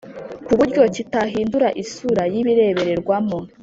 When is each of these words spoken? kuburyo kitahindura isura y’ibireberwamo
kuburyo 0.45 0.81
kitahindura 0.95 1.67
isura 1.83 2.23
y’ibireberwamo 2.33 3.37